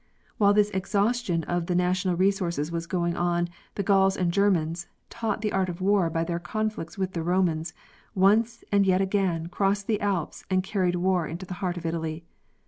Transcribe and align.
While 0.39 0.55
this 0.55 0.71
exhaustion 0.71 1.43
of 1.43 1.67
the 1.67 1.75
national 1.75 2.15
resources 2.15 2.71
was 2.71 2.87
going 2.87 3.15
on 3.15 3.49
the 3.75 3.83
Gauls 3.83 4.17
and 4.17 4.31
Germans, 4.33 4.87
taught 5.11 5.41
the 5.41 5.51
art 5.51 5.69
of 5.69 5.79
war 5.79 6.09
by 6.09 6.23
their 6.23 6.39
conflicts 6.39 6.97
with 6.97 7.13
the 7.13 7.21
Romans, 7.21 7.75
once 8.15 8.63
and 8.71 8.87
yet 8.87 8.99
again 9.01 9.45
crossed 9.49 9.85
the 9.85 10.01
Alps 10.01 10.43
and 10.49 10.63
carried 10.63 10.95
war 10.95 11.27
into 11.27 11.45
the 11.45 11.53
heart 11.61 11.77
of 11.77 11.85
Italy. 11.85 12.25